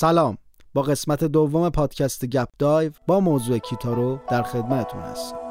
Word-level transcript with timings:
سلام. 0.00 0.38
با 0.74 0.82
قسمت 0.82 1.24
دوم 1.24 1.70
پادکست 1.70 2.24
گپ 2.24 2.48
دایو 2.58 2.92
با 3.06 3.20
موضوع 3.20 3.58
کیتارو 3.58 4.20
در 4.30 4.42
خدمتتون 4.42 5.00
هستم. 5.00 5.47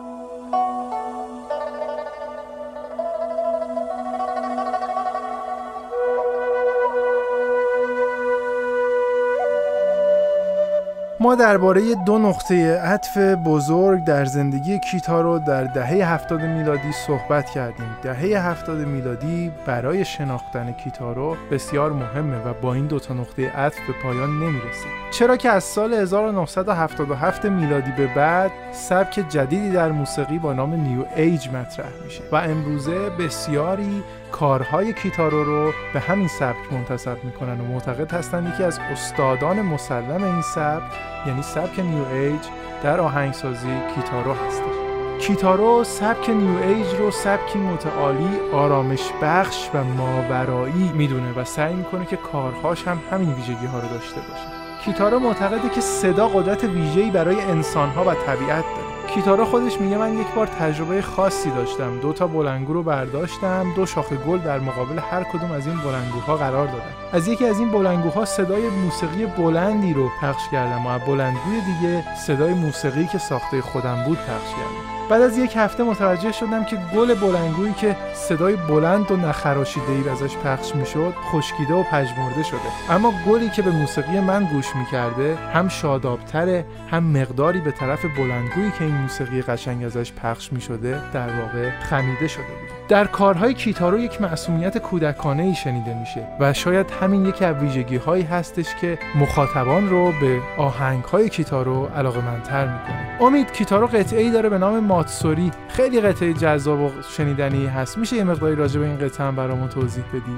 ما 11.27 11.35
درباره 11.35 11.95
دو 11.95 12.17
نقطه 12.17 12.77
عطف 12.77 13.17
بزرگ 13.17 14.03
در 14.03 14.25
زندگی 14.25 14.79
کیتارو 14.79 15.39
در 15.39 15.63
دهه 15.63 16.13
هفتاد 16.13 16.41
میلادی 16.41 16.91
صحبت 16.91 17.49
کردیم. 17.49 17.97
دهه 18.03 18.47
هفتاد 18.49 18.77
میلادی 18.77 19.51
برای 19.65 20.05
شناختن 20.05 20.71
کیتارو 20.71 21.37
بسیار 21.51 21.93
مهمه 21.93 22.37
و 22.37 22.53
با 22.61 22.73
این 22.73 22.87
دو 22.87 22.99
تا 22.99 23.13
نقطه 23.13 23.49
عطف 23.49 23.77
به 23.87 23.93
پایان 24.03 24.29
نمی‌رسه 24.29 24.85
چرا 25.11 25.37
که 25.37 25.49
از 25.49 25.63
سال 25.63 25.93
1977 25.93 27.45
میلادی 27.45 27.91
به 27.91 28.07
بعد 28.15 28.51
سبک 28.71 29.25
جدیدی 29.29 29.71
در 29.71 29.91
موسیقی 29.91 30.39
با 30.39 30.53
نام 30.53 30.73
New 30.73 31.05
Age 31.15 31.49
مطرح 31.49 31.89
میشه 32.05 32.23
و 32.31 32.35
امروزه 32.35 33.09
بسیاری 33.09 34.03
کارهای 34.31 34.93
کیتارو 34.93 35.43
رو 35.43 35.73
به 35.93 35.99
همین 35.99 36.27
سبک 36.27 36.73
منتسب 36.73 37.23
می‌کنن 37.23 37.61
و 37.61 37.63
معتقد 37.63 38.11
هستند 38.11 38.53
یکی 38.53 38.63
از 38.63 38.79
استادان 38.79 39.61
مسلم 39.61 40.23
این 40.23 40.41
سبک 40.41 40.93
یعنی 41.27 41.41
سبک 41.41 41.79
New 41.79 42.05
Age 42.05 42.41
در 42.83 42.99
آهنگسازی 42.99 43.81
کیتارو 43.95 44.33
هستش. 44.33 44.87
کیتارو 45.19 45.83
سبک 45.83 46.29
New 46.29 46.59
Age 46.63 46.95
رو 46.95 47.11
سبکی 47.11 47.59
متعالی 47.59 48.39
آرامش 48.53 49.11
بخش 49.21 49.69
و 49.73 49.83
ماورایی 49.83 50.91
می‌دونه 50.95 51.39
و 51.39 51.43
سعی 51.43 51.73
می‌کنه 51.73 52.05
که 52.05 52.15
کارهاش 52.15 52.87
هم 52.87 52.99
همین 53.11 53.33
ویژگی 53.33 53.65
ها 53.65 53.79
رو 53.79 53.87
داشته 53.87 54.15
باشه. 54.15 54.47
کیتارو 54.85 55.19
معتقده 55.19 55.69
که 55.69 55.81
صدا 55.81 56.27
قدرت 56.27 56.63
ویژه‌ای 56.63 57.11
برای 57.11 57.41
انسانها 57.41 58.03
و 58.03 58.13
طبیعت 58.13 58.63
داره. 58.63 58.96
کیتارو 59.17 59.45
خودش 59.45 59.81
میگه 59.81 59.97
من 59.97 60.13
یک 60.13 60.27
بار 60.35 60.47
تجربه 60.47 61.01
خاصی 61.01 61.49
داشتم. 61.49 61.99
دو 61.99 62.13
تا 62.13 62.27
بلنگو 62.27 62.73
رو 62.73 62.83
برداشتم. 62.83 63.73
دو 63.75 63.85
شاخه 63.85 64.15
گل 64.15 64.37
در 64.37 64.59
مقابل 64.59 64.99
هر 64.99 65.23
کدوم 65.23 65.51
از 65.51 65.67
این 65.67 65.77
بلنگوها 65.77 66.37
قرار 66.37 66.67
دادم 66.67 66.95
از 67.13 67.27
یکی 67.27 67.45
از 67.45 67.59
این 67.59 67.71
بلنگوها 67.71 68.25
صدای 68.25 68.69
موسیقی 68.69 69.25
بلندی 69.25 69.93
رو 69.93 70.09
پخش 70.21 70.49
کردم 70.51 70.85
و 70.85 70.99
بلنگوی 70.99 71.61
دیگه 71.65 72.15
صدای 72.15 72.53
موسیقی 72.53 73.07
که 73.07 73.17
ساخته 73.17 73.61
خودم 73.61 74.03
بود 74.03 74.17
پخش 74.17 74.51
کردم. 74.51 74.96
بعد 75.09 75.21
از 75.21 75.37
یک 75.37 75.53
هفته 75.55 75.83
متوجه 75.83 76.31
شدم 76.31 76.63
که 76.63 76.77
گل 76.95 77.13
بلنگویی 77.13 77.73
که 77.73 77.95
صدای 78.13 78.55
بلند 78.55 79.11
و 79.11 79.17
نخراشیده 79.17 79.91
ای 79.91 80.09
ازش 80.09 80.37
پخش 80.37 80.75
می‌شد 80.75 81.13
خشکیده 81.31 81.73
و 81.73 81.83
پژمرده 81.83 82.43
شده. 82.43 82.59
اما 82.89 83.13
گلی 83.27 83.49
که 83.49 83.61
به 83.61 83.71
موسیقی 83.71 84.19
من 84.19 84.43
گوش 84.45 84.75
می‌کرده 84.75 85.35
هم 85.53 85.67
شادابتره 85.67 86.65
هم 86.91 87.03
مقداری 87.03 87.61
به 87.61 87.71
طرف 87.71 88.05
بلندگویی 88.17 88.71
که 88.79 88.83
این 88.85 88.95
موسیقی 88.95 89.41
قشنگ 89.41 89.83
ازش 89.83 90.13
پخش 90.13 90.53
می‌شده 90.53 91.01
در 91.13 91.27
واقع 91.41 91.69
خمیده 91.89 92.27
شده 92.27 92.43
بود. 92.43 92.77
در 92.87 93.05
کارهای 93.05 93.53
کیتارو 93.53 93.99
یک 93.99 94.21
معصومیت 94.21 94.77
کودکانه 94.77 95.43
ای 95.43 95.55
شنیده 95.55 95.99
میشه 95.99 96.27
و 96.39 96.53
شاید 96.53 96.91
همین 97.01 97.25
یکی 97.25 97.45
از 97.45 97.55
ویژگی 97.55 97.97
هایی 97.97 98.23
هستش 98.23 98.75
که 98.81 98.99
مخاطبان 99.15 99.89
رو 99.89 100.11
به 100.21 100.41
آهنگ 100.57 101.03
های 101.03 101.29
کیتارو 101.29 101.85
علاقه 101.85 102.21
منتر 102.21 102.65
می‌کنه. 102.65 103.17
امید 103.21 103.51
کیتارو 103.51 103.87
قطعه 103.87 104.21
ای 104.21 104.31
داره 104.31 104.49
به 104.49 104.57
نام 104.57 104.79
ماتسوری 104.97 105.51
خیلی 105.69 106.01
قطعه 106.01 106.33
جذاب 106.33 106.79
و 106.79 106.91
شنیدنی 107.17 107.65
هست. 107.65 107.97
میشه 107.97 108.15
یه 108.15 108.23
مقداری 108.23 108.55
راجع 108.55 108.79
به 108.79 108.85
این 108.85 108.97
قطعه 108.97 109.27
هم 109.27 109.35
برامون 109.35 109.69
توضیح 109.69 110.03
بدی؟ 110.13 110.37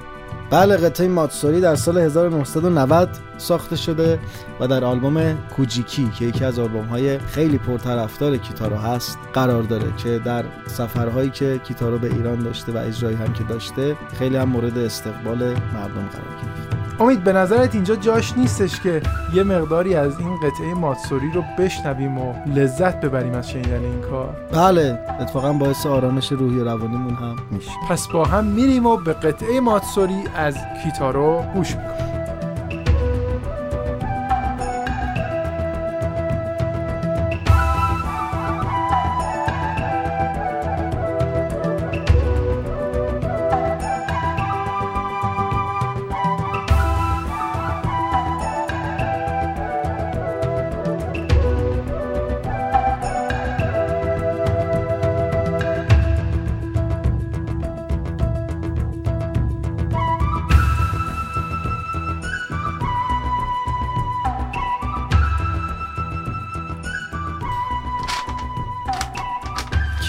بله 0.49 0.77
قطعه 0.77 1.07
ماتسوری 1.07 1.61
در 1.61 1.75
سال 1.75 1.97
1990 1.97 3.09
ساخته 3.37 3.75
شده 3.75 4.19
و 4.59 4.67
در 4.67 4.85
آلبوم 4.85 5.37
کوجیکی 5.55 6.09
که 6.09 6.25
یکی 6.25 6.45
از 6.45 6.59
آلبوم 6.59 6.85
های 6.85 7.17
خیلی 7.17 7.57
پرطرفدار 7.57 8.37
کیتارو 8.37 8.75
هست 8.75 9.17
قرار 9.33 9.63
داره 9.63 9.93
که 9.97 10.19
در 10.25 10.45
سفرهایی 10.67 11.29
که 11.29 11.59
کیتارو 11.63 11.97
به 11.99 12.13
ایران 12.13 12.39
داشته 12.39 12.71
و 12.71 12.77
اجرایی 12.77 13.17
هم 13.17 13.33
که 13.33 13.43
داشته 13.43 13.95
خیلی 14.19 14.35
هم 14.35 14.49
مورد 14.49 14.77
استقبال 14.77 15.37
مردم 15.73 16.09
قرار 16.11 16.35
گرفته. 16.41 16.78
امید 16.99 17.23
به 17.23 17.33
نظرت 17.33 17.75
اینجا 17.75 17.95
جاش 17.95 18.37
نیستش 18.37 18.79
که 18.81 19.01
یه 19.33 19.43
مقداری 19.43 19.95
از 19.95 20.19
این 20.19 20.35
قطعه 20.35 20.73
ماتسوری 20.73 21.31
رو 21.31 21.43
بشنویم 21.59 22.17
و 22.17 22.33
لذت 22.55 23.01
ببریم 23.01 23.33
از 23.33 23.49
شنیدن 23.49 23.83
این 23.83 24.01
کار؟ 24.01 24.35
بله 24.51 24.99
اتفاقا 25.19 25.53
باعث 25.53 25.85
آرامش 25.85 26.31
روحی 26.31 26.59
و 26.59 26.63
روانیمون 26.63 27.13
هم 27.13 27.35
میشه. 27.51 27.71
پس 27.89 28.07
با 28.07 28.25
هم 28.25 28.45
میریم 28.45 28.85
و 28.85 28.97
به 28.97 29.13
قطعه 29.13 29.59
ماتسوری 29.59 30.23
از 30.35 30.57
کیتارو 30.83 31.43
گوش 31.53 31.75
می‌کنیم. 31.75 32.08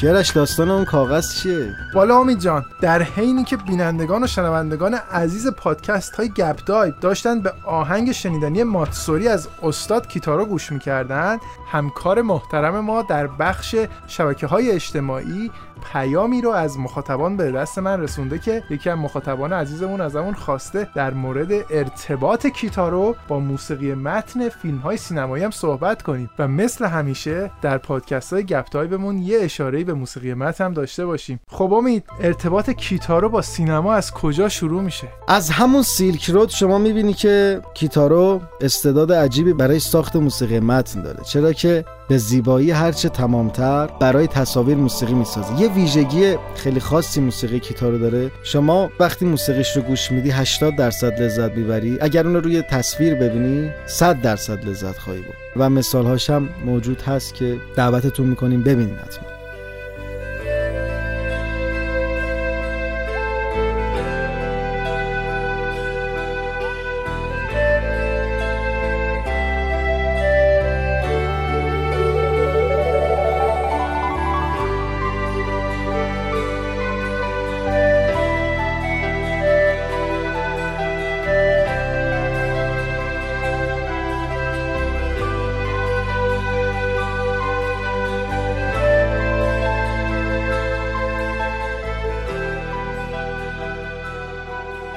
کیارش 0.01 0.31
داستان 0.31 0.71
اون 0.71 0.85
کاغذ 0.85 1.35
چیه؟ 1.35 1.75
والا 1.95 2.19
امید 2.19 2.39
جان 2.39 2.65
در 2.81 3.03
حینی 3.03 3.45
که 3.45 3.57
بینندگان 3.57 4.25
و 4.25 4.27
شنوندگان 4.27 4.95
عزیز 4.95 5.49
پادکست 5.49 6.15
های 6.15 6.29
گپ 6.29 6.65
دایب 6.67 7.01
داشتن 7.01 7.41
به 7.41 7.53
آهنگ 7.65 8.13
شنیدنی 8.13 8.63
ماتسوری 8.63 9.29
از 9.29 9.49
استاد 9.63 10.09
کیتارو 10.09 10.45
گوش 10.45 10.73
می‌کردن 10.73 11.39
همکار 11.71 12.23
محترم 12.23 12.81
ما 12.81 13.03
در 13.03 13.27
بخش 13.27 13.77
شبکه 14.07 14.47
های 14.47 14.71
اجتماعی 14.71 15.51
پیامی 15.93 16.41
رو 16.41 16.51
از 16.51 16.79
مخاطبان 16.79 17.37
به 17.37 17.53
دست 17.53 17.79
من 17.79 18.01
رسونده 18.01 18.39
که 18.39 18.63
یکی 18.71 18.91
از 18.91 18.99
مخاطبان 18.99 19.53
عزیزمون 19.53 20.01
ازمون 20.01 20.35
خواسته 20.35 20.89
در 20.95 21.15
مورد 21.15 21.53
ارتباط 21.71 22.47
کیتارو 22.47 23.17
با 23.29 23.41
موسیقی 23.41 23.95
متن 23.95 24.49
فیلم 24.49 24.79
های 24.79 24.97
سینمایی 24.97 25.45
هم 25.45 25.51
صحبت 25.51 26.03
کنیم 26.03 26.31
و 26.39 26.49
مثل 26.49 26.85
همیشه 26.85 27.51
در 27.63 27.79
پادکست 27.79 28.33
های 28.33 28.45
گپ 28.45 28.71
بمون 28.71 29.19
یه 29.19 29.39
اشاره 29.41 29.85
به 29.85 29.95
موسیقی 29.95 30.35
متن 30.35 30.65
هم 30.65 30.73
داشته 30.73 31.07
باشیم. 31.07 31.41
خب 31.49 31.73
امید 31.73 32.05
ارتباط 32.21 32.71
کیتارو 32.71 33.29
با 33.29 33.43
سینما 33.43 33.95
از 33.95 34.13
کجا 34.13 34.49
شروع 34.49 34.83
میشه؟ 34.83 35.09
از 35.29 35.51
همون 35.51 35.83
سیلک 35.83 36.31
رود 36.31 36.49
شما 36.49 36.79
می‌بینی 36.79 37.13
که 37.13 37.63
کیتارو 37.75 38.41
استعداد 38.61 39.13
عجیبی 39.13 39.53
برای 39.53 39.79
ساخت 39.79 40.17
موسیقی 40.17 40.61
متن 40.61 41.03
داره. 41.03 41.25
چرا 41.25 41.53
که 41.53 41.85
به 42.11 42.19
زیبایی 42.19 42.71
هرچه 42.71 43.09
تمامتر 43.09 43.87
برای 43.87 44.27
تصاویر 44.27 44.77
موسیقی 44.77 45.15
می‌سازه. 45.15 45.61
یه 45.61 45.69
ویژگی 45.69 46.37
خیلی 46.55 46.81
خاصی 46.81 47.21
موسیقی 47.21 47.61
کیتارو 47.61 47.99
داره. 47.99 48.31
شما 48.43 48.91
وقتی 49.01 49.25
موسیقیش 49.25 49.77
رو 49.77 49.83
گوش 49.83 50.13
میدی 50.13 50.31
80 50.31 50.77
درصد 50.77 51.23
لذت 51.23 51.53
می‌بری. 51.53 51.99
اگر 52.01 52.27
اون 52.27 52.35
رو 52.35 52.41
روی 52.41 52.63
تصویر 52.63 53.15
ببینی 53.15 53.71
100 53.87 54.21
درصد 54.21 54.69
لذت 54.69 54.99
خواهی 54.99 55.21
بود 55.21 55.35
و 55.57 55.71
مثال 55.71 56.19
هم 56.29 56.49
موجود 56.65 57.03
هست 57.03 57.35
که 57.35 57.57
دعوتتون 57.77 58.27
می‌کنیم 58.27 58.63
ببینید 58.63 58.99
حتما 58.99 59.40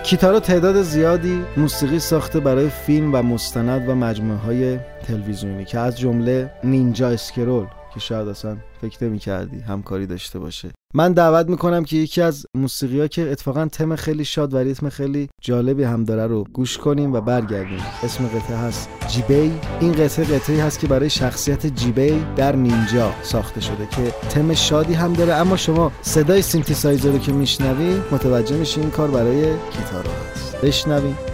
کیتارو 0.03 0.39
تعداد 0.39 0.81
زیادی 0.81 1.45
موسیقی 1.57 1.99
ساخته 1.99 2.39
برای 2.39 2.69
فیلم 2.69 3.15
و 3.15 3.21
مستند 3.21 3.89
و 3.89 3.95
مجموعه 3.95 4.39
های 4.39 4.79
تلویزیونی 5.07 5.65
که 5.65 5.79
از 5.79 5.99
جمله 5.99 6.51
Ninja 6.63 7.09
Scroll. 7.09 7.65
که 7.93 7.99
شاید 7.99 8.27
اصلا 8.27 8.57
فکر 8.81 9.03
نمی 9.03 9.19
کردی 9.19 9.59
همکاری 9.59 10.07
داشته 10.07 10.39
باشه. 10.39 10.71
من 10.95 11.13
دعوت 11.13 11.49
می‌کنم 11.49 11.83
که 11.83 11.97
یکی 11.97 12.21
از 12.21 12.45
موسیقی 12.57 12.99
ها 12.99 13.07
که 13.07 13.31
اتفاقا 13.31 13.65
تم 13.65 13.95
خیلی 13.95 14.25
شاد 14.25 14.53
و 14.53 14.57
ریتم 14.57 14.89
خیلی 14.89 15.29
جالبی 15.41 15.83
هم 15.83 16.03
داره 16.03 16.27
رو 16.27 16.43
گوش 16.43 16.77
کنیم 16.77 17.13
و 17.13 17.21
برگردیم. 17.21 17.79
اسم 18.03 18.27
قطعه 18.27 18.57
هست 18.57 18.89
جیبی. 19.07 19.51
این 19.79 19.91
قطعه 19.91 20.25
قطعه 20.25 20.63
هست 20.63 20.79
که 20.79 20.87
برای 20.87 21.09
شخصیت 21.09 21.67
جیبی 21.67 22.25
در 22.35 22.55
نینجا 22.55 23.13
ساخته 23.21 23.61
شده 23.61 23.87
که 23.91 24.13
تم 24.29 24.53
شادی 24.53 24.93
هم 24.93 25.13
داره. 25.13 25.33
اما 25.33 25.57
شما 25.57 25.91
صدای 26.01 26.41
سینتیسایزر 26.41 27.11
رو 27.11 27.17
که 27.17 27.31
میشنوی 27.31 28.01
متوجه 28.11 28.57
میشی 28.57 28.81
این 28.81 28.91
کار 28.91 29.11
برای 29.11 29.41
کیتارو 29.41 30.05
هست. 30.05 30.61
بشنویم. 30.61 31.32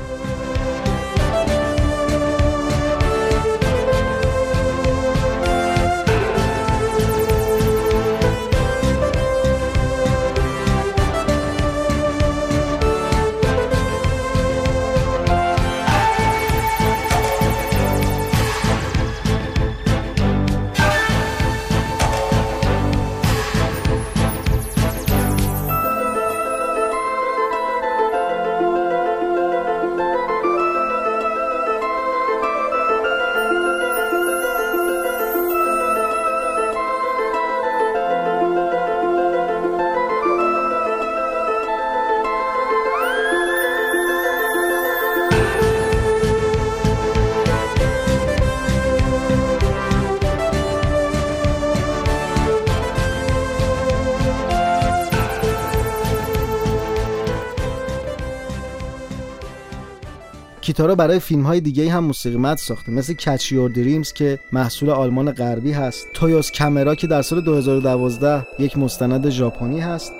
کیتارا 60.69 60.95
برای 60.95 61.19
فیلم 61.19 61.43
های 61.43 61.61
دیگه 61.61 61.91
هم 61.91 62.03
موسیقی 62.03 62.37
مد 62.37 62.57
ساخته. 62.57 62.91
مثل 62.91 63.13
کچ 63.13 63.51
یور 63.51 63.69
دریمز 63.69 64.13
که 64.13 64.39
محصول 64.51 64.89
آلمان 64.89 65.31
غربی 65.31 65.71
هست. 65.71 66.07
تویوس 66.13 66.51
کامرا 66.51 66.95
که 66.95 67.07
در 67.07 67.21
سال 67.21 67.41
2012 67.41 68.47
یک 68.59 68.77
مستند 68.77 69.29
ژاپنی 69.29 69.79
هست. 69.79 70.13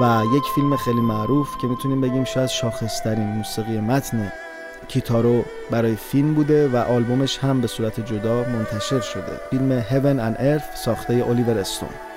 و 0.00 0.22
یک 0.36 0.44
فیلم 0.54 0.76
خیلی 0.76 1.00
معروف 1.00 1.58
که 1.58 1.66
می‌تونیم 1.66 2.00
بگیم 2.00 2.24
شاید 2.24 2.48
شاخصترین 2.48 3.26
موسیقی 3.26 3.80
متن 3.80 4.32
کیتارو 4.88 5.44
برای 5.70 5.96
فیلم 5.96 6.34
بوده 6.34 6.68
و 6.68 6.76
آلبومش 6.76 7.38
هم 7.38 7.60
به 7.60 7.66
صورت 7.66 8.00
جدا 8.00 8.44
منتشر 8.44 9.00
شده. 9.00 9.40
فیلم 9.50 9.82
Heaven 9.82 10.18
and 10.20 10.40
Earth 10.40 10.76
ساخته 10.76 11.24
الیور 11.28 11.58
استون. 11.58 12.07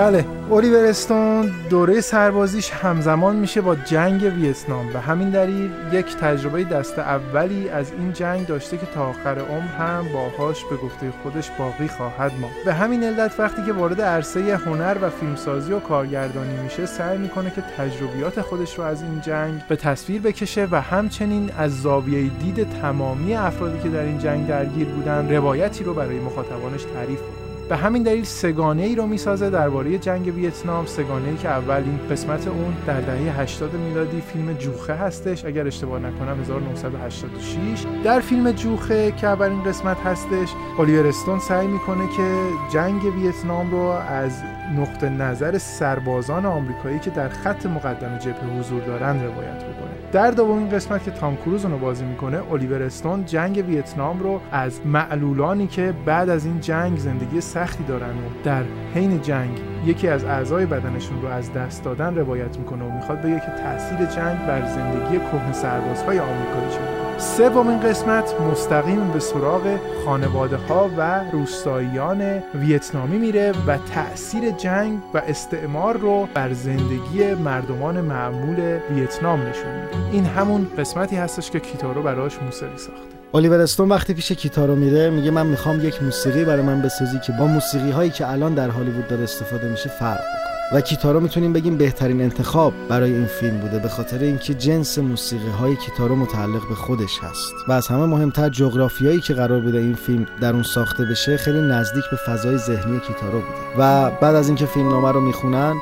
بله 0.00 0.24
اولیور 0.50 0.84
استون 0.84 1.50
دوره 1.70 2.00
سربازیش 2.00 2.70
همزمان 2.70 3.36
میشه 3.36 3.60
با 3.60 3.74
جنگ 3.74 4.22
ویتنام 4.22 4.92
به 4.92 5.00
همین 5.00 5.30
دلیل 5.30 5.70
یک 5.92 6.16
تجربه 6.16 6.64
دست 6.64 6.98
اولی 6.98 7.68
از 7.68 7.92
این 7.92 8.12
جنگ 8.12 8.46
داشته 8.46 8.78
که 8.78 8.86
تا 8.86 9.08
آخر 9.08 9.38
عمر 9.38 9.68
هم 9.78 10.06
باهاش 10.12 10.64
به 10.64 10.76
گفته 10.76 11.12
خودش 11.22 11.50
باقی 11.58 11.88
خواهد 11.88 12.32
ماند. 12.40 12.54
به 12.64 12.74
همین 12.74 13.04
علت 13.04 13.40
وقتی 13.40 13.64
که 13.66 13.72
وارد 13.72 14.00
عرصه 14.00 14.40
هنر 14.56 14.96
و 15.02 15.10
فیلمسازی 15.10 15.72
و 15.72 15.80
کارگردانی 15.80 16.62
میشه 16.62 16.86
سعی 16.86 17.18
می‌کنه 17.18 17.50
که 17.50 17.62
تجربیات 17.78 18.40
خودش 18.40 18.78
رو 18.78 18.84
از 18.84 19.02
این 19.02 19.20
جنگ 19.20 19.62
به 19.68 19.76
تصویر 19.76 20.20
بکشه 20.20 20.68
و 20.70 20.80
همچنین 20.80 21.50
از 21.58 21.82
زاویه 21.82 22.28
دید 22.28 22.80
تمامی 22.82 23.34
افرادی 23.34 23.82
که 23.82 23.88
در 23.88 24.02
این 24.02 24.18
جنگ 24.18 24.48
درگیر 24.48 24.88
بودن 24.88 25.30
روایتی 25.30 25.84
رو 25.84 25.94
برای 25.94 26.20
مخاطبانش 26.20 26.82
تعریف 26.82 27.20
کنه. 27.20 27.39
به 27.70 27.76
همین 27.76 28.02
دلیل 28.02 28.24
سگانه 28.24 28.82
ای 28.82 28.94
رو 28.94 29.06
می‌سازه 29.06 29.50
درباره 29.50 29.98
جنگ 29.98 30.34
ویتنام 30.34 30.86
سگانه 30.86 31.28
ای 31.28 31.36
که 31.36 31.48
اولین 31.48 31.98
قسمت 32.10 32.48
اون 32.48 32.74
در 32.86 33.00
دهه 33.00 33.40
80 33.40 33.74
میلادی 33.74 34.20
فیلم 34.20 34.52
جوخه 34.52 34.94
هستش 34.94 35.44
اگر 35.44 35.66
اشتباه 35.66 36.00
نکنم 36.00 36.40
1986 36.40 37.84
در 38.04 38.20
فیلم 38.20 38.52
جوخه 38.52 39.12
که 39.12 39.26
اولین 39.26 39.62
قسمت 39.62 39.96
هستش 40.00 40.48
الیور 40.78 41.06
استون 41.06 41.38
سعی 41.38 41.66
می‌کنه 41.66 42.08
که 42.16 42.36
جنگ 42.72 43.02
ویتنام 43.04 43.70
رو 43.70 43.84
از 44.08 44.32
نقطه 44.76 45.08
نظر 45.08 45.58
سربازان 45.58 46.46
آمریکایی 46.46 46.98
که 46.98 47.10
در 47.10 47.28
خط 47.28 47.66
مقدم 47.66 48.18
جبهه 48.18 48.58
حضور 48.58 48.82
دارند 48.82 49.22
روایت 49.22 49.64
بکنه 49.64 49.90
در 50.12 50.30
دومین 50.30 50.68
قسمت 50.68 51.04
که 51.04 51.10
تام 51.10 51.36
کروز 51.36 51.64
رو 51.64 51.78
بازی 51.78 52.04
می‌کنه 52.04 52.52
الیور 52.52 52.82
استون 52.82 53.24
جنگ 53.24 53.64
ویتنام 53.68 54.20
رو 54.20 54.40
از 54.52 54.86
معلولانی 54.86 55.66
که 55.66 55.94
بعد 56.04 56.28
از 56.28 56.46
این 56.46 56.60
جنگ 56.60 56.98
زندگی 56.98 57.40
سختی 57.40 57.84
دارن 57.84 58.10
و 58.10 58.42
در 58.44 58.62
حین 58.94 59.22
جنگ 59.22 59.60
یکی 59.86 60.08
از 60.08 60.24
اعضای 60.24 60.66
بدنشون 60.66 61.22
رو 61.22 61.28
از 61.28 61.52
دست 61.52 61.84
دادن 61.84 62.14
روایت 62.14 62.58
می‌کنه 62.58 62.84
و 62.84 62.90
می‌خواد 62.90 63.22
بگه 63.22 63.40
که 63.40 63.62
تاثیر 63.62 64.06
جنگ 64.06 64.46
بر 64.46 64.66
زندگی 64.66 65.18
کهن 65.18 65.52
سربازهای 65.52 66.18
آمریکایی 66.18 66.70
چه 66.70 66.99
سومین 67.20 67.80
قسمت 67.80 68.40
مستقیم 68.40 69.10
به 69.12 69.20
سراغ 69.20 69.78
خانواده 70.04 70.56
ها 70.56 70.90
و 70.96 71.24
روستاییان 71.32 72.42
ویتنامی 72.54 73.18
میره 73.18 73.52
و 73.66 73.78
تاثیر 73.94 74.50
جنگ 74.50 74.98
و 75.14 75.22
استعمار 75.28 75.96
رو 75.96 76.28
بر 76.34 76.52
زندگی 76.52 77.34
مردمان 77.44 78.00
معمول 78.00 78.78
ویتنام 78.90 79.40
نشون 79.40 79.72
میده. 79.72 80.12
این 80.12 80.24
همون 80.24 80.66
قسمتی 80.78 81.16
هستش 81.16 81.50
که 81.50 81.60
کیتارو 81.60 82.02
براش 82.02 82.42
موسیقی 82.42 82.76
ساخته. 82.76 83.00
الیور 83.34 83.60
استون 83.60 83.88
وقتی 83.88 84.14
پیش 84.14 84.32
کیتارو 84.32 84.76
میره 84.76 85.10
میگه 85.10 85.30
من 85.30 85.46
می‌خوام 85.46 85.84
یک 85.84 86.02
موسیقی 86.02 86.44
برای 86.44 86.62
من 86.62 86.82
بسازی 86.82 87.18
که 87.18 87.32
با 87.32 87.46
موسیقی 87.46 87.90
هایی 87.90 88.10
که 88.10 88.28
الان 88.28 88.54
در 88.54 88.68
هالیوود 88.68 89.08
داره 89.08 89.22
استفاده 89.22 89.68
میشه 89.68 89.88
فرق 89.88 90.20
بکنه. 90.20 90.49
و 90.72 90.80
کیتارو 90.80 91.20
می‌تونیم 91.20 91.52
بگیم 91.52 91.76
بهترین 91.76 92.20
انتخاب 92.20 92.72
برای 92.88 93.12
این 93.12 93.26
فیلم 93.26 93.58
بوده 93.58 93.78
به 93.78 93.88
خاطر 93.88 94.18
اینکه 94.18 94.54
جنس 94.54 94.98
موسیقی 94.98 95.48
های 95.48 95.76
کیتارو 95.76 96.16
متعلق 96.16 96.68
به 96.68 96.74
خودش 96.74 97.18
هست. 97.22 97.52
و 97.68 97.72
از 97.72 97.88
همه 97.88 98.06
مهمتر 98.06 98.48
جغرافیایی 98.48 99.20
که 99.20 99.34
قرار 99.34 99.60
بوده 99.60 99.78
این 99.78 99.94
فیلم 99.94 100.26
در 100.40 100.52
اون 100.52 100.62
ساخته 100.62 101.04
بشه 101.04 101.36
خیلی 101.36 101.60
نزدیک 101.60 102.04
به 102.10 102.16
فضای 102.16 102.58
ذهنی 102.58 103.00
کیتارو 103.00 103.40
بوده. 103.40 103.78
و 103.78 104.10
بعد 104.10 104.34
از 104.34 104.48
اینکه 104.48 104.66
فیلم 104.66 104.88
نامه 104.88 105.12
رو 105.12 105.20
می‌خونن 105.20 105.74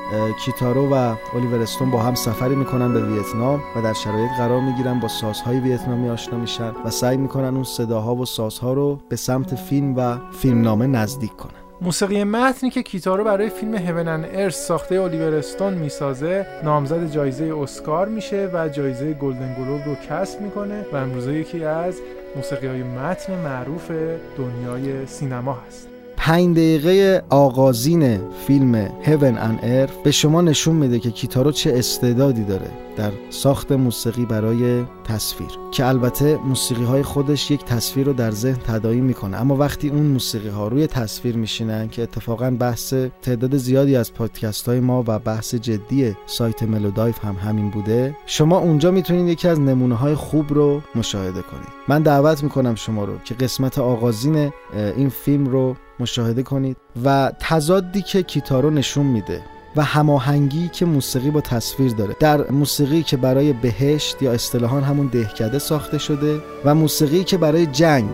کیتارو 0.44 0.94
و 0.94 1.14
الیور 1.34 1.62
استون 1.62 1.90
با 1.90 2.02
هم 2.02 2.14
سفری 2.14 2.54
می‌کنن 2.54 2.92
به 2.92 3.02
ویتنام 3.02 3.60
و 3.76 3.82
در 3.82 3.92
شرایط 3.92 4.30
قرار 4.38 4.60
می‌گیرن 4.60 5.00
با 5.00 5.08
سازهای 5.08 5.60
ویتنامی 5.60 6.08
آشنا 6.08 6.38
میشن 6.38 6.72
و 6.84 6.90
سعی 6.90 7.16
می‌کنن 7.16 7.54
اون 7.54 7.64
صداها 7.64 8.14
و 8.14 8.24
سازها 8.26 8.72
رو 8.72 8.98
به 9.08 9.16
سمت 9.16 9.54
فیلم 9.54 9.96
و 9.96 10.16
فیلمنامه 10.32 10.86
نزدیک 10.86 11.36
کنن. 11.36 11.67
موسیقی 11.80 12.24
متنی 12.24 12.70
که 12.70 12.82
کیتارو 12.82 13.24
برای 13.24 13.48
فیلم 13.48 13.74
هیون 13.74 14.08
ارث 14.08 14.66
ساخته 14.66 14.94
الیور 14.94 15.34
استون 15.34 15.74
می‌سازه 15.74 16.46
نامزد 16.62 17.10
جایزه 17.10 17.54
اسکار 17.60 18.08
میشه 18.08 18.50
و 18.52 18.68
جایزه 18.68 19.12
گلدن 19.12 19.54
گلوب 19.54 19.80
رو 19.86 19.94
کسب 19.94 20.40
می‌کنه 20.40 20.86
و 20.92 20.96
امروزه 20.96 21.32
یکی 21.32 21.64
از 21.64 22.00
موسیقی 22.36 22.66
های 22.66 22.82
متن 22.82 23.32
معروف 23.32 23.90
دنیای 24.38 25.06
سینما 25.06 25.58
هست. 25.66 25.88
پنج 26.20 26.56
دقیقه 26.56 27.22
آغازین 27.30 28.20
فیلم 28.46 28.88
Heaven 28.88 29.36
and 29.36 29.64
Earth 29.64 30.02
به 30.04 30.10
شما 30.10 30.40
نشون 30.40 30.76
میده 30.76 30.98
که 30.98 31.10
کیتارو 31.10 31.52
چه 31.52 31.72
استعدادی 31.76 32.44
داره 32.44 32.70
در 32.96 33.12
ساخت 33.30 33.72
موسیقی 33.72 34.24
برای 34.24 34.84
تصویر 35.04 35.48
که 35.72 35.86
البته 35.86 36.36
موسیقی 36.36 36.84
های 36.84 37.02
خودش 37.02 37.50
یک 37.50 37.64
تصویر 37.64 38.06
رو 38.06 38.12
در 38.12 38.30
ذهن 38.30 38.56
تداعی 38.66 39.00
می‌کنه. 39.00 39.40
اما 39.40 39.56
وقتی 39.56 39.88
اون 39.88 40.02
موسیقی 40.02 40.48
ها 40.48 40.68
روی 40.68 40.86
تصویر 40.86 41.36
میشینن 41.36 41.88
که 41.88 42.02
اتفاقا 42.02 42.50
بحث 42.50 42.94
تعداد 43.22 43.56
زیادی 43.56 43.96
از 43.96 44.14
پادکست 44.14 44.68
های 44.68 44.80
ما 44.80 45.04
و 45.06 45.18
بحث 45.18 45.54
جدی 45.54 46.16
سایت 46.26 46.62
ملودایف 46.62 47.24
هم 47.24 47.34
همین 47.34 47.70
بوده 47.70 48.16
شما 48.26 48.58
اونجا 48.58 48.90
می‌تونید 48.90 49.28
یکی 49.28 49.48
از 49.48 49.60
نمونه 49.60 49.94
های 49.94 50.14
خوب 50.14 50.54
رو 50.54 50.80
مشاهده 50.94 51.42
کنید. 51.42 51.68
من 51.88 52.02
دعوت 52.02 52.42
می‌کنم 52.42 52.74
شما 52.74 53.04
رو 53.04 53.18
که 53.24 53.34
قسمت 53.34 53.78
آغازین 53.78 54.50
این 54.96 55.08
فیلم 55.08 55.46
رو 55.46 55.76
مشاهده 56.00 56.42
کنید 56.42 56.76
و 57.04 57.32
تضادی 57.40 58.02
که 58.02 58.22
کیتارو 58.22 58.70
نشون 58.70 59.06
میده 59.06 59.42
و 59.76 59.82
هماهنگی 59.84 60.68
که 60.68 60.86
موسیقی 60.86 61.30
با 61.30 61.40
تصویر 61.40 61.92
داره. 61.92 62.16
در 62.20 62.50
موسیقی 62.50 63.02
که 63.02 63.16
برای 63.16 63.52
بهشت 63.52 64.22
یا 64.22 64.32
اصطلاحا 64.32 64.80
همون 64.80 65.06
دهکده 65.06 65.58
ساخته 65.58 65.98
شده 65.98 66.40
و 66.64 66.74
موسیقی 66.74 67.24
که 67.24 67.38
برای 67.38 67.66
جنگ 67.66 68.10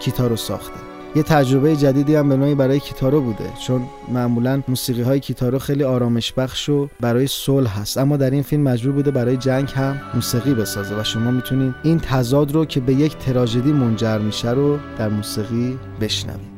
کیتارو 0.00 0.36
ساخته. 0.36 0.80
یه 1.14 1.22
تجربه 1.22 1.76
جدیدی 1.76 2.14
هم 2.14 2.28
به 2.28 2.36
نوعی 2.36 2.54
برای 2.54 2.80
کیتارو 2.80 3.20
بوده 3.20 3.52
چون 3.66 3.82
معمولا 4.08 4.62
موسیقی 4.68 5.02
های 5.02 5.20
کیتارو 5.20 5.58
خیلی 5.58 5.84
آرامش 5.84 6.32
بخش 6.32 6.68
و 6.68 6.88
برای 7.00 7.26
صلح 7.26 7.80
هست. 7.80 7.98
اما 7.98 8.16
در 8.16 8.30
این 8.30 8.42
فیلم 8.42 8.62
مجبور 8.62 8.92
بوده 8.92 9.10
برای 9.10 9.36
جنگ 9.36 9.70
هم 9.70 10.00
موسیقی 10.14 10.54
بسازه 10.54 11.00
و 11.00 11.04
شما 11.04 11.30
می‌تونید 11.30 11.74
این 11.82 11.98
تضاد 11.98 12.52
رو 12.52 12.64
که 12.64 12.80
به 12.80 12.94
یک 12.94 13.16
تراژدی 13.16 13.72
منجر 13.72 14.18
میشه 14.18 14.50
رو 14.50 14.78
در 14.98 15.08
موسیقی 15.08 15.78
بشنوید. 16.00 16.57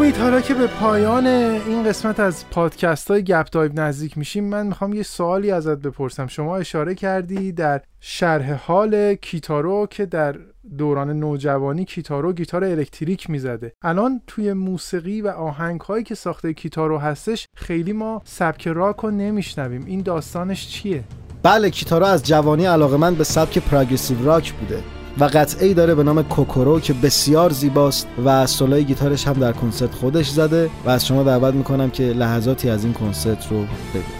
امید 0.00 0.16
حالا 0.16 0.40
که 0.40 0.54
به 0.54 0.66
پایان 0.66 1.26
این 1.26 1.84
قسمت 1.84 2.20
از 2.20 2.44
پادکست 2.50 3.10
های 3.10 3.22
گپ 3.22 3.46
دایو 3.52 3.72
نزدیک 3.74 4.18
میشیم 4.18 4.44
من 4.44 4.66
می‌خوام 4.66 4.92
یه 4.92 5.02
سوالی 5.02 5.50
ازت 5.50 5.78
بپرسم. 5.78 6.26
شما 6.26 6.56
اشاره 6.56 6.94
کردی 6.94 7.52
در 7.52 7.80
شرح 8.00 8.52
حال 8.52 9.14
کیتارو 9.14 9.86
که 9.90 10.06
در 10.06 10.36
دوران 10.78 11.10
نوجوانی 11.10 11.84
کیتارو 11.84 12.32
گیتار 12.32 12.64
الکتریک 12.64 13.30
می‌زده. 13.30 13.72
الان 13.82 14.22
توی 14.26 14.52
موسیقی 14.52 15.20
و 15.20 15.28
آهنگ 15.28 15.80
هایی 15.80 16.04
که 16.04 16.14
ساخته 16.14 16.52
کیتارو 16.52 16.98
هستش 16.98 17.48
خیلی 17.56 17.92
ما 17.92 18.22
سبک 18.24 18.68
راک 18.68 18.96
رو 18.96 19.10
نمیشنویم. 19.10 19.84
این 19.86 20.02
داستانش 20.02 20.68
چیه؟ 20.68 21.04
بله 21.42 21.70
کیتارو 21.70 22.06
از 22.06 22.26
جوانی 22.26 22.66
علاقه‌مند 22.66 23.14
به 23.14 23.24
سبک 23.24 23.58
progressive 23.58 24.24
rock 24.24 24.52
بوده. 24.52 24.82
و 25.18 25.24
قطعه 25.24 25.66
ای 25.66 25.74
داره 25.74 25.94
به 25.94 26.02
نام 26.02 26.22
کوکورو 26.22 26.80
که 26.80 26.92
بسیار 26.92 27.50
زیباست 27.50 28.06
و 28.24 28.46
سولای 28.46 28.84
گیتارش 28.84 29.26
هم 29.26 29.32
در 29.32 29.52
کنسرت 29.52 29.94
خودش 29.94 30.28
زده 30.28 30.70
و 30.84 30.90
از 30.90 31.06
شما 31.06 31.22
دعوت 31.22 31.54
می‌کنم 31.54 31.90
که 31.90 32.02
لحظاتی 32.02 32.70
از 32.70 32.84
این 32.84 32.92
کنسرت 32.92 33.46
رو 33.50 33.56
ببینید. 33.90 34.19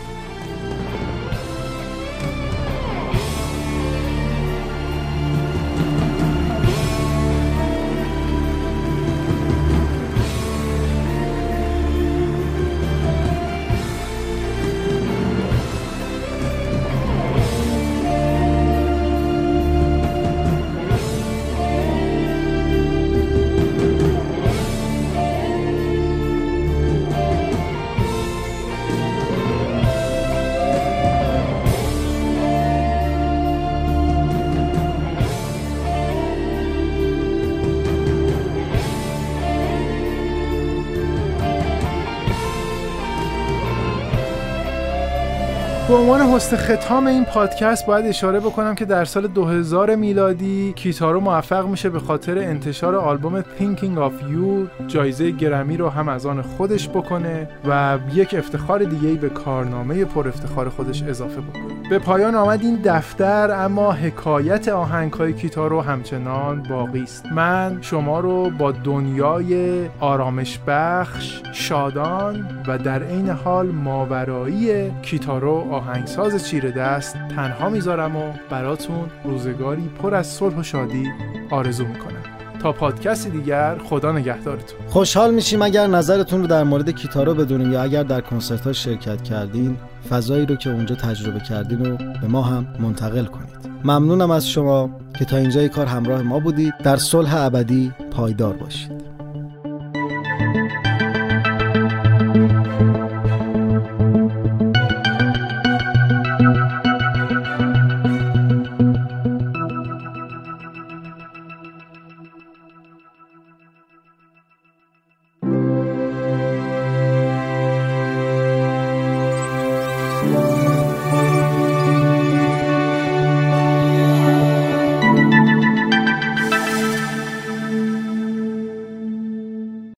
به 45.90 45.96
عنوان 45.96 46.20
حسن 46.20 46.56
ختام 46.56 47.06
این 47.06 47.24
پادکست 47.24 47.86
باید 47.86 48.06
اشاره 48.06 48.40
بکنم 48.40 48.74
که 48.74 48.84
در 48.84 49.04
سال 49.04 49.26
2000 49.26 49.94
میلادی 49.94 50.72
کیتارو 50.76 51.20
موفق 51.20 51.66
میشه 51.66 51.90
به 51.90 52.00
خاطر 52.00 52.38
انتشار 52.38 52.96
آلبوم 52.96 53.42
Thinking 53.42 53.98
of 53.98 54.32
You 54.32 54.86
جایزه 54.86 55.30
گرمی 55.30 55.76
رو 55.76 55.88
هم 55.88 56.08
از 56.08 56.26
آن 56.26 56.42
خودش 56.42 56.88
بکنه 56.88 57.48
و 57.68 57.98
یک 58.14 58.34
افتخار 58.38 58.84
دیگه 58.84 59.14
به 59.14 59.28
کارنامه 59.28 60.04
پر 60.04 60.28
افتخار 60.28 60.68
خودش 60.68 61.02
اضافه 61.02 61.40
بکنه. 61.40 61.88
به 61.90 61.98
پایان 61.98 62.34
آمد 62.34 62.62
این 62.62 62.80
دفتر 62.84 63.50
اما 63.50 63.92
حکایت 63.92 64.68
آهنگ 64.68 65.12
های 65.12 65.32
کیتارو 65.32 65.80
همچنان 65.80 66.62
باقی 66.62 67.02
است. 67.02 67.26
من 67.26 67.78
شما 67.80 68.20
رو 68.20 68.50
با 68.50 68.72
دنیای 68.72 69.86
آرامش 70.00 70.58
بخش 70.66 71.42
شادان 71.52 72.46
و 72.66 72.78
در 72.78 73.02
عین 73.02 73.28
حال 73.30 73.66
ماورایی 73.66 74.90
کیتارو 75.02 75.79
آهنگساز 75.80 76.48
چیره 76.48 76.70
دست 76.70 77.16
تنها 77.36 77.68
می‌ذارم 77.68 78.16
و 78.16 78.32
براتون 78.50 79.10
روزگاری 79.24 79.88
پر 80.02 80.14
از 80.14 80.26
صلح 80.26 80.56
و 80.56 80.62
شادی 80.62 81.08
آرزو 81.50 81.84
می‌کنم. 81.84 82.22
تا 82.62 82.72
پادکست 82.72 83.28
دیگر 83.28 83.78
خدا 83.78 84.12
نگهدارتون. 84.12 84.78
خوشحال 84.86 85.34
میشیم 85.34 85.62
اگر 85.62 85.86
نظرتون 85.86 86.40
رو 86.40 86.46
در 86.46 86.64
مورد 86.64 86.90
کیتارو 86.90 87.34
بدونیم 87.34 87.72
یا 87.72 87.82
اگر 87.82 88.02
در 88.02 88.20
کنسرت 88.20 88.60
ها 88.60 88.72
شرکت 88.72 89.22
کردین 89.22 89.76
فضایی 90.10 90.46
رو 90.46 90.56
که 90.56 90.70
اونجا 90.70 90.94
تجربه 90.94 91.40
کردین 91.40 91.84
رو 91.84 91.96
به 91.96 92.28
ما 92.28 92.42
هم 92.42 92.66
منتقل 92.80 93.24
کنید. 93.24 93.50
ممنونم 93.84 94.30
از 94.30 94.48
شما 94.48 94.90
که 95.18 95.24
تا 95.24 95.36
اینجای 95.36 95.68
کار 95.68 95.86
همراه 95.86 96.22
ما 96.22 96.38
بودید. 96.38 96.74
در 96.82 96.96
صلح 96.96 97.36
ابدی 97.36 97.92
پایدار 98.10 98.52
باشید. 98.52 99.09